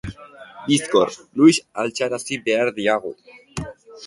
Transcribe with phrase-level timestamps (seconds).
[0.69, 3.15] Bizkor, Luis altxarazi behar diagu.